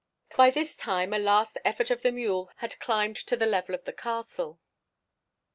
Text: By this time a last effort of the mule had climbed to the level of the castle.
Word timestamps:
By 0.35 0.49
this 0.49 0.75
time 0.75 1.13
a 1.13 1.19
last 1.19 1.59
effort 1.63 1.91
of 1.91 2.01
the 2.01 2.11
mule 2.11 2.49
had 2.55 2.79
climbed 2.79 3.17
to 3.17 3.35
the 3.37 3.45
level 3.45 3.75
of 3.75 3.83
the 3.85 3.93
castle. 3.93 4.59